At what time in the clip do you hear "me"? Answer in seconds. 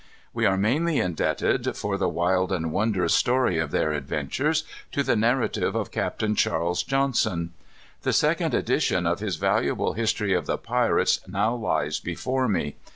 12.47-12.77